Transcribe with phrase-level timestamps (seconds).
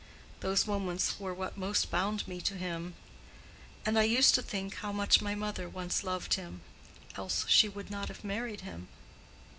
[0.39, 2.95] Those moments were what most bound me to him;
[3.85, 6.61] and I used to think how much my mother once loved him,
[7.15, 8.87] else she would not have married him.